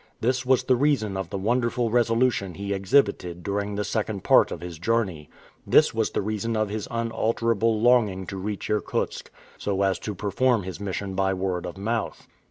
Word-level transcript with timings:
This 0.19 0.47
was 0.47 0.63
the 0.63 0.75
reason 0.75 1.15
of 1.15 1.29
the 1.29 1.37
wonderful 1.37 1.91
resolution 1.91 2.55
he 2.55 2.73
exhibited 2.73 3.43
during 3.43 3.75
the 3.75 3.83
second 3.83 4.23
part 4.23 4.51
of 4.51 4.61
his 4.61 4.79
journey. 4.79 5.29
This 5.67 5.93
was 5.93 6.09
the 6.09 6.23
reason 6.23 6.57
of 6.57 6.69
his 6.69 6.87
unalterable 6.89 7.79
longing 7.79 8.25
to 8.25 8.37
reach 8.37 8.67
Irkutsk, 8.67 9.29
so 9.59 9.83
as 9.83 9.99
to 9.99 10.15
perform 10.15 10.63
his 10.63 10.79
mission 10.79 11.13
by 11.13 11.35
word 11.35 11.67
of 11.67 11.77
mouth. 11.77 12.25